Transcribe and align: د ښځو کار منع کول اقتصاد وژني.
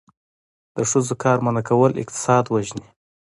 د 0.75 0.77
ښځو 0.89 1.15
کار 1.23 1.37
منع 1.45 1.61
کول 1.69 1.91
اقتصاد 2.01 2.43
وژني. 2.47 2.85